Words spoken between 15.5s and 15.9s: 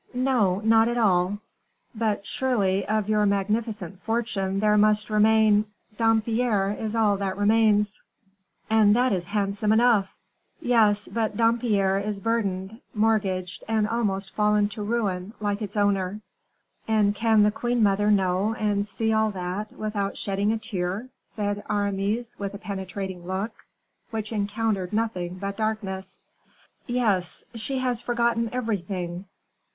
its